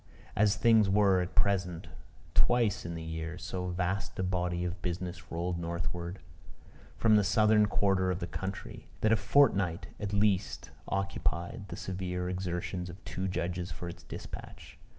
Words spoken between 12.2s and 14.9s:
exertions of two judges for its dispatch.